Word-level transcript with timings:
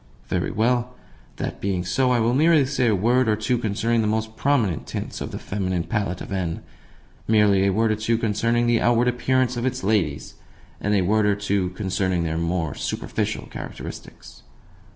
Very 0.29 0.49
well. 0.49 0.95
That 1.35 1.61
being 1.61 1.85
so, 1.85 2.09
I 2.09 2.19
will 2.19 2.33
merely 2.33 2.65
say 2.65 2.87
a 2.87 2.95
word 2.95 3.27
or 3.29 3.35
two 3.35 3.59
concerning 3.59 4.01
the 4.01 4.07
most 4.07 4.35
prominent 4.35 4.87
tints 4.87 5.21
on 5.21 5.29
the 5.29 5.37
feminine 5.37 5.83
palette 5.83 6.21
of 6.21 6.31
N. 6.31 6.63
merely 7.27 7.67
a 7.67 7.71
word 7.71 7.91
or 7.91 7.95
two 7.95 8.17
concerning 8.17 8.65
the 8.65 8.81
outward 8.81 9.07
appearance 9.07 9.57
of 9.57 9.65
its 9.67 9.83
ladies, 9.83 10.33
and 10.79 10.95
a 10.95 11.01
word 11.03 11.27
or 11.27 11.35
two 11.35 11.69
concerning 11.69 12.23
their 12.23 12.39
more 12.39 12.73
superficial 12.73 13.45
characteristics. 13.45 14.41